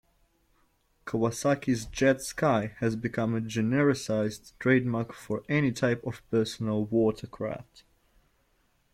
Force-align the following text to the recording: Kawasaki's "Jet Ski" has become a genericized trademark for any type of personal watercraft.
Kawasaki's 1.05 1.85
"Jet 1.85 2.23
Ski" 2.23 2.69
has 2.79 2.95
become 2.95 3.35
a 3.35 3.39
genericized 3.39 4.53
trademark 4.57 5.13
for 5.13 5.43
any 5.47 5.71
type 5.71 6.03
of 6.03 6.27
personal 6.31 6.85
watercraft. 6.85 7.83